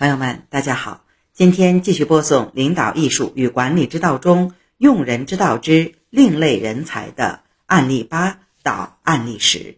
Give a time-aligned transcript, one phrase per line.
[0.00, 9.76] 朋友们，大家好，今天继续播送《领导艺术与管理之道》中“用人之道之另类人才”的案例八到案例十。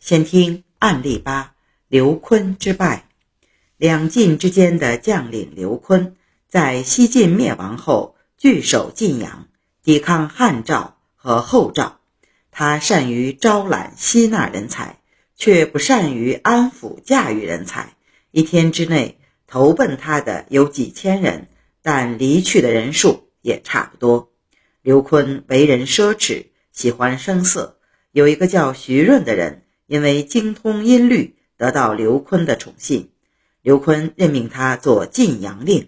[0.00, 1.54] 先听案例八：
[1.86, 3.06] 刘琨之败。
[3.76, 6.14] 两晋之间的将领刘琨，
[6.48, 9.46] 在西晋灭亡后，据守晋阳，
[9.84, 12.00] 抵抗汉赵和后赵。
[12.50, 14.98] 他善于招揽吸纳人才，
[15.36, 17.94] 却不善于安抚驾驭人才。
[18.32, 19.16] 一天之内。
[19.54, 21.46] 投奔他的有几千人，
[21.80, 24.32] 但离去的人数也差不多。
[24.82, 27.78] 刘琨为人奢侈，喜欢声色。
[28.10, 33.12] 有一个叫徐润的人，因为精通音律，得到刘琨的宠信。
[33.62, 35.86] 刘琨任命他做晋阳令。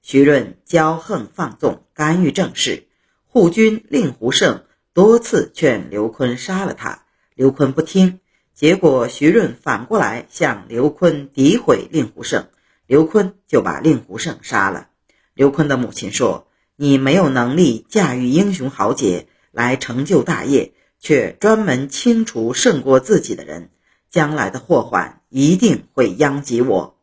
[0.00, 2.86] 徐润骄横放纵，干预政事。
[3.26, 4.62] 护军令狐胜
[4.92, 7.02] 多次劝刘琨杀了他，
[7.34, 8.20] 刘琨不听。
[8.54, 12.46] 结果徐润反过来向刘琨诋毁令狐胜。
[12.88, 14.88] 刘坤就把令狐胜杀了。
[15.34, 23.68] 刘坤的母亲说：“你没有能力驾驭英雄豪杰来成就大业，却专门清除胜过自己的人，
[24.08, 26.96] 将来的祸患一定会殃及我。”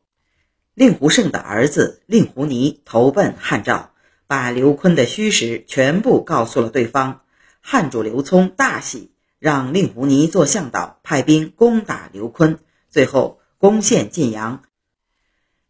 [0.73, 3.91] 令狐胜的儿子令狐尼投奔汉赵，
[4.25, 7.21] 把刘坤的虚实全部告诉了对方。
[7.61, 12.57] 汉主刘聪大喜，让令狐尼做向导，派兵攻打刘坤，
[12.89, 14.63] 最后攻陷晋阳。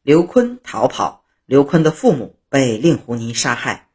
[0.05, 3.87] 刘坤逃跑，刘坤的父母被令狐尼杀害。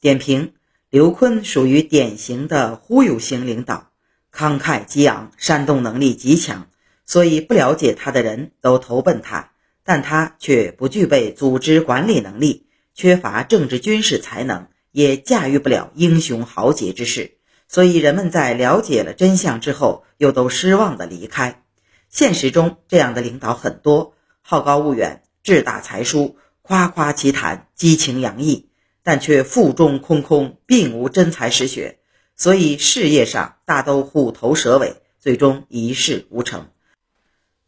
[0.00, 0.52] 点评：
[0.88, 3.90] 刘坤属于典型的忽悠型领导，
[4.32, 6.68] 慷慨激昂，煽动能力极强，
[7.04, 9.50] 所以不了解他的人都投奔他。
[9.82, 17.32] 但他却不具备组织管理能力，缺乏政治军事才能，也驾驭不了英雄豪杰之势。
[17.66, 21.64] 所以人们在了解了真相之后，又都失望的离开。
[22.08, 25.24] 现实中这样的领导很多，好高骛远。
[25.48, 28.68] 志大才疏，夸夸其谈，激情洋溢，
[29.02, 32.00] 但却腹中空空，并无真才实学，
[32.36, 36.68] 所以事业上大都虎头蛇尾，最终一事无成。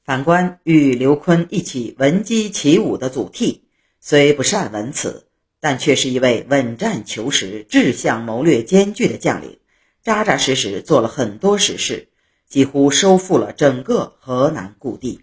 [0.05, 3.63] 反观与刘琨一起闻鸡起舞的祖逖，
[3.99, 9.59] 虽不善文辞，但却是一位稳战求实、志向谋略兼具的将领，
[10.03, 12.09] 扎扎实实做了很多实事，
[12.47, 15.23] 几乎收复了整个河南故地。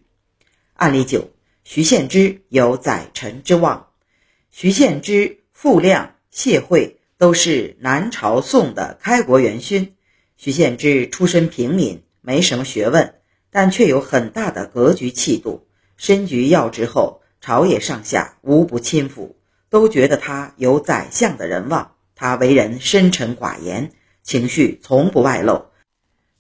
[0.73, 1.36] 案例九。
[1.69, 3.88] 徐献之有宰臣之望，
[4.51, 9.94] 徐献之、傅亮、谢晦都是南朝宋的开国元勋。
[10.38, 13.16] 徐献之出身平民，没什么学问，
[13.51, 15.67] 但却有很大的格局气度。
[15.97, 19.35] 身居要职后，朝野上下无不亲服，
[19.69, 21.95] 都觉得他有宰相的人望。
[22.16, 23.91] 他为人深沉寡言，
[24.23, 25.66] 情绪从不外露。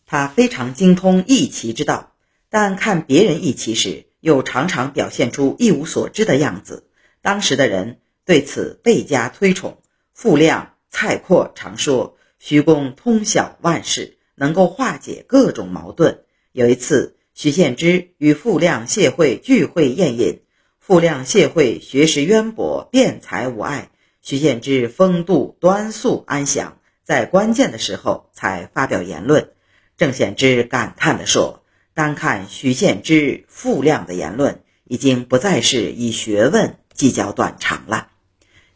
[0.05, 2.13] 他非常精通易骑之道，
[2.49, 6.87] 但看别人易骑时，又常常表现出一无所知的样子，
[7.21, 9.77] 当时的人对此倍加推崇。
[10.13, 20.41] 傅亮、蔡括常说：“徐公通晓万事，能够化解各种矛盾。”有一次，徐献之与傅亮、谢晦聚会宴饮，
[20.79, 23.91] 傅亮、谢晦学识渊博，辩才无碍；
[24.21, 29.51] 徐献之风度端肃安详，在关键的时候才发表言论。
[29.95, 31.63] 郑显之感叹地说。
[31.97, 38.09] 单看徐献之、傅亮的言论，已经不再是以学问计较短长了。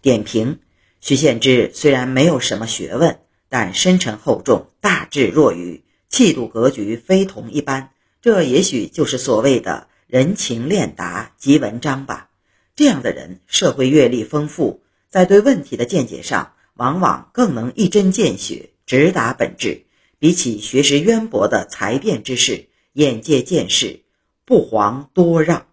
[0.01, 0.57] 点评：
[1.01, 7.91] 徐献之虽然没有什么学问，但深沉厚重，大智若愚，气度格局非同一般。
[8.23, 12.29] 这也许就是所谓的人情练达即文章吧。
[12.75, 19.83] 这样的人，社会阅历丰富，在对问题的见解上，往往更能一针见血，直达本质。
[20.17, 22.70] 比起学识渊博的才辩之士。
[22.93, 24.01] 眼界见识
[24.43, 25.67] 不遑多让。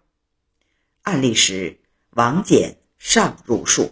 [1.01, 1.79] 案例十：
[2.11, 3.91] 王翦上入术。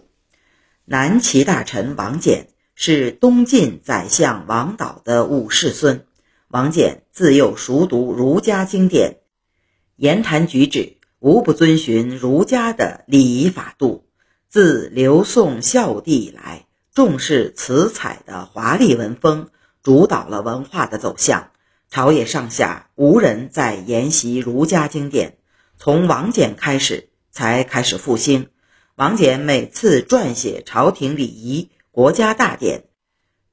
[0.86, 6.06] 南齐大臣王翦是东晋宰相王导的五世孙。
[6.48, 9.18] 王翦自幼熟读儒家经典，
[9.96, 14.06] 言谈举止无不遵循儒家的礼仪法度。
[14.48, 19.50] 自刘宋孝帝以来，重视辞采的华丽文风，
[19.82, 21.50] 主导了文化的走向。
[21.90, 25.38] 朝野上下无人再研习儒家经典，
[25.78, 28.48] 从王翦开始才开始复兴。
[28.94, 32.84] 王翦每次撰写朝廷礼仪、国家大典，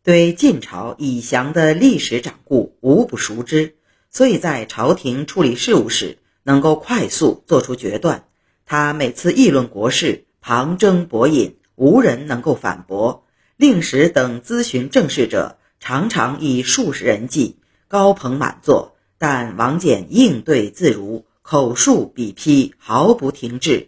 [0.03, 3.77] 对晋朝以降的历史掌故无不熟知，
[4.11, 8.25] 所以在朝廷处理事务时能够快速做出决断。
[8.65, 13.25] 他每次议论国事，旁征博引，无人能够反驳。
[13.55, 17.59] 令史等咨询政事者，常常以数十人计。
[17.95, 23.87] 高朋满座，但王翦应对自如，口述笔批毫不停滞，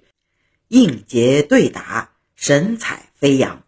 [0.69, 3.63] 应节对答，神采飞扬。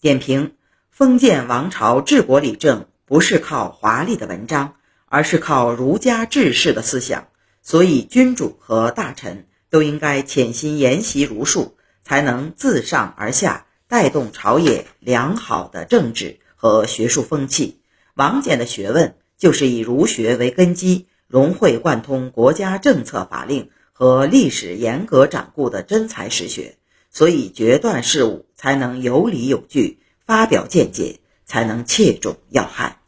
[0.00, 0.54] 点评：
[0.90, 7.28] 封建王朝治国理政不是靠华丽的文章，而是靠儒家治世的思想。
[7.60, 17.82] 所以，君主和大臣都应该潜心研习儒术，才能自上而下带动朝野良好的政治和学术风气。
[18.14, 26.76] 王翦的学问就是以儒学为根基，融会贯通国家政策法令和历史严格掌故的真才实学，
[27.10, 33.00] 所以决断事务才能有理有据，发表见解才能切中要害。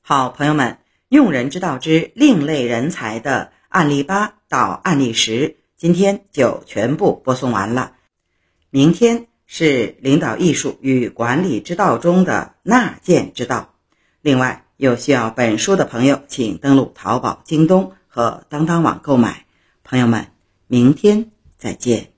[0.00, 0.78] 好，朋友们，
[1.08, 3.52] 用人之道之另类人才的。
[3.68, 7.92] 案例八到案例十，今天就全部播送完了。
[8.70, 13.72] 明天是领导艺术与管理之道中的纳谏之道。
[14.20, 19.44] 另外，有需要本书的朋友，请登录淘宝、京东和当当网购买。
[19.84, 20.28] 朋友们，
[20.68, 22.12] 明天再见。